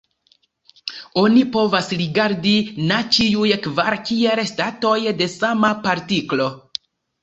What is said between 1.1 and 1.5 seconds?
Oni